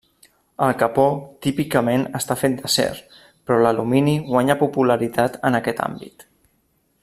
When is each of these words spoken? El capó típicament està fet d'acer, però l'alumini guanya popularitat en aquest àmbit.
El 0.67 0.71
capó 0.83 1.03
típicament 1.47 2.05
està 2.19 2.37
fet 2.43 2.55
d'acer, 2.61 2.87
però 3.49 3.61
l'alumini 3.65 4.17
guanya 4.33 4.57
popularitat 4.65 5.39
en 5.51 5.61
aquest 5.61 5.85
àmbit. 5.91 6.27